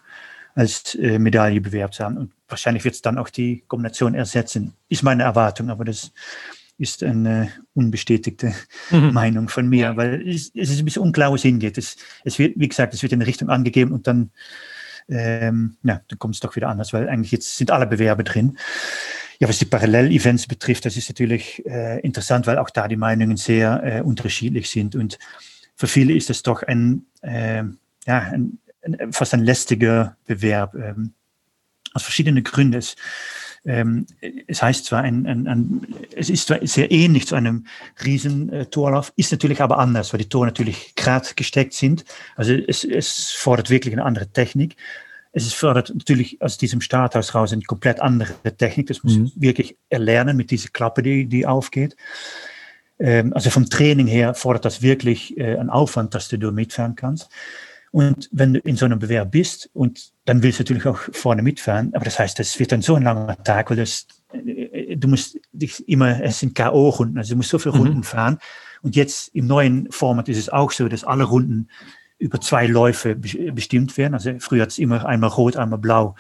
[0.55, 2.17] als äh, Medaille bewerbt zu haben.
[2.17, 6.13] Und wahrscheinlich wird es dann auch die Kombination ersetzen, ist meine Erwartung, aber das
[6.79, 8.55] ist eine unbestätigte
[8.91, 9.13] mhm.
[9.13, 11.77] Meinung von mir, weil es, es, ist ein bisschen unklar, wo es hingeht.
[11.77, 14.31] Es, es wird, wie gesagt, es wird in eine Richtung angegeben und dann,
[15.09, 18.59] ähm, ja, dann kommt es doch wieder anders, weil eigentlich jetzt sind alle Bewerber drin.
[19.41, 23.37] Ja, was die Parallel-Events betrifft, das ist natürlich äh, interessant, weil auch da die Meinungen
[23.37, 24.97] sehr äh, unterschiedlich sind.
[24.97, 25.19] Und
[25.79, 27.63] für viele ist es doch ein, äh,
[28.07, 30.75] ja, ein, ein, fast ein lästiger Bewerb.
[30.75, 31.15] Ähm,
[31.95, 32.75] aus verschiedenen Gründen.
[32.75, 32.97] Es,
[33.65, 34.07] ähm,
[34.47, 37.67] es heißt zwar, ein, ein, ein, es ist zwar sehr ähnlich zu einem
[38.05, 42.05] Riesentorlauf, ist natürlich aber anders, weil die Tore natürlich gerade gesteckt sind.
[42.37, 44.77] Also es, es fordert wirklich eine andere Technik
[45.33, 48.87] es fördert natürlich aus diesem Starthaus raus eine komplett andere Technik.
[48.87, 49.33] Das muss mhm.
[49.37, 51.97] wirklich erlernen mit dieser Klappe, die, die aufgeht.
[52.99, 57.31] Ähm, also vom Training her fordert das wirklich äh, einen Aufwand, dass du mitfahren kannst.
[57.91, 61.43] Und wenn du in so einem Bewerb bist und dann willst du natürlich auch vorne
[61.43, 65.09] mitfahren, aber das heißt, das wird dann so ein langer Tag, weil das, äh, du
[65.09, 67.81] musst dich immer, es sind K.O.-Runden, also du musst so viele mhm.
[67.81, 68.39] Runden fahren.
[68.83, 71.69] Und jetzt im neuen Format ist es auch so, dass alle Runden
[72.19, 74.15] über zwei Läufe bestimmt werden.
[74.15, 76.15] Also früher hat es immer einmal rot, einmal blau.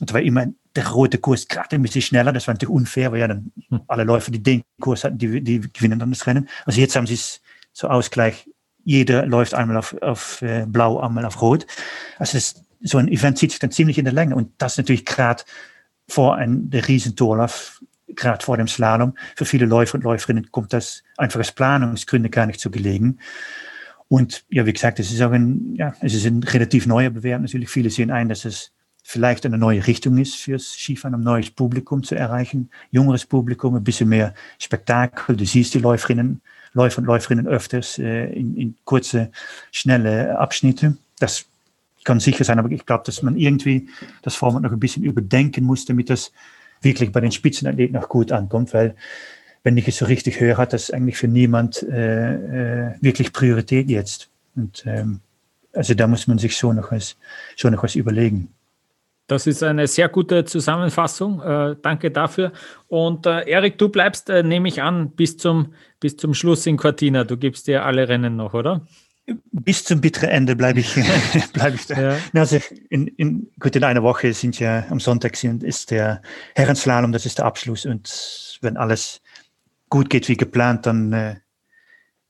[0.00, 2.32] Und da war immer der rote Kurs gerade ein bisschen schneller.
[2.32, 3.82] Das war natürlich unfair, weil ja dann hm.
[3.86, 6.48] alle Läufer, die den Kurs hatten, die, die gewinnen dann das Rennen.
[6.64, 7.40] Also jetzt haben sie es
[7.72, 8.48] so Ausgleich.
[8.84, 11.66] Jeder läuft einmal auf, auf äh, blau, einmal auf rot.
[12.18, 14.34] Also das, so ein Event zieht sich dann ziemlich in der Länge.
[14.34, 15.44] Und das natürlich gerade
[16.08, 19.14] vor ein, der Riesentorlauf, gerade vor dem Slalom.
[19.36, 23.18] Für viele Läufer und Läuferinnen kommt das einfach aus Planungsgründen gar nicht so gelegen.
[24.08, 27.40] Und ja, wie gesagt, es ist auch ein, ja, es ist ein relativ neuer Bewerb.
[27.40, 28.72] Natürlich, viele sehen ein, dass es
[29.06, 33.84] vielleicht eine neue Richtung ist fürs Skifahren, um neues Publikum zu erreichen, jüngeres Publikum, ein
[33.84, 35.36] bisschen mehr Spektakel.
[35.36, 36.40] Du siehst die Läuferinnen,
[36.72, 39.30] Läufer und Läuferinnen öfters äh, in, in kurze,
[39.70, 40.96] schnelle Abschnitte.
[41.20, 41.44] Das
[42.02, 43.88] kann sicher sein, aber ich glaube, dass man irgendwie
[44.22, 46.32] das Format noch ein bisschen überdenken muss, damit das
[46.80, 48.96] wirklich bei den Spitzenathleten auch gut ankommt, weil
[49.62, 53.88] wenn ich es so richtig höre, hat das eigentlich für niemand äh, äh, wirklich Priorität
[53.90, 54.28] jetzt.
[54.56, 55.20] Und ähm,
[55.72, 57.16] also da muss man sich schon noch was,
[57.56, 58.53] schon noch was überlegen.
[59.26, 61.40] Das ist eine sehr gute Zusammenfassung.
[61.40, 62.52] Äh, danke dafür.
[62.88, 66.76] Und äh, Erik, du bleibst, äh, nehme ich an, bis zum, bis zum Schluss in
[66.76, 67.24] Cortina.
[67.24, 68.86] Du gibst dir alle Rennen noch, oder?
[69.50, 70.94] Bis zum bitteren Ende bleibe ich,
[71.54, 72.00] bleib ich da.
[72.00, 72.18] Ja.
[72.34, 72.58] Also
[72.90, 76.20] in, in, gut, in einer Woche sind ja am Sonntag sind, ist der
[76.54, 77.86] Herrenslalom, das ist der Abschluss.
[77.86, 79.22] Und wenn alles
[79.88, 81.36] gut geht wie geplant, dann äh,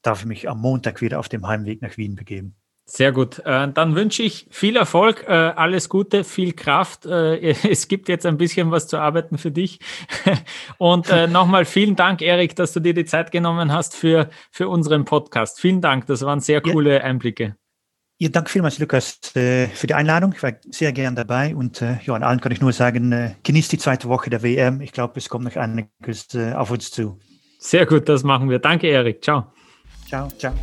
[0.02, 2.54] darf ich mich am Montag wieder auf dem Heimweg nach Wien begeben.
[2.86, 3.38] Sehr gut.
[3.46, 7.06] Äh, dann wünsche ich viel Erfolg, äh, alles Gute, viel Kraft.
[7.06, 9.80] Äh, es gibt jetzt ein bisschen was zu arbeiten für dich.
[10.78, 15.04] Und nochmal vielen Dank, Erik, dass du dir die Zeit genommen hast für, für unseren
[15.04, 15.60] Podcast.
[15.60, 17.56] Vielen Dank, das waren sehr coole Einblicke.
[18.18, 20.32] Ja, danke vielmals, Lukas, für die Einladung.
[20.36, 23.78] Ich war sehr gern dabei und ja, an allen kann ich nur sagen, genießt die
[23.78, 24.80] zweite Woche der WM.
[24.80, 27.18] Ich glaube, es kommt noch einiges auf uns zu.
[27.58, 28.58] Sehr gut, das machen wir.
[28.58, 29.22] Danke, Erik.
[29.22, 29.52] Ciao.
[30.08, 30.54] Ciao, ciao.